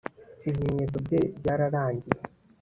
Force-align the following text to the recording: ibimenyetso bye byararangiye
ibimenyetso 0.49 0.97
bye 1.05 1.21
byararangiye 1.41 2.19